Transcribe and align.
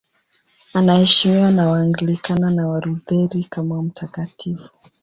Anaheshimiwa 0.73 1.51
na 1.51 1.67
Waanglikana 1.69 2.49
na 2.51 2.67
Walutheri 2.67 3.43
kama 3.43 3.81
mtakatifu. 3.83 4.69